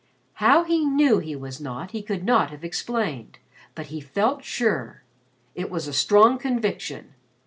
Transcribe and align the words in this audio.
How 0.41 0.63
he 0.63 0.83
knew 0.83 1.19
he 1.19 1.35
was 1.35 1.61
not, 1.61 1.91
he 1.91 2.01
could 2.01 2.23
not 2.25 2.49
have 2.49 2.63
explained, 2.63 3.37
but 3.75 3.85
he 3.93 4.01
felt 4.01 4.43
sure. 4.43 5.03
It 5.53 5.69
was 5.69 5.87
a 5.87 5.93
strong 5.93 6.39
conviction. 6.39 7.13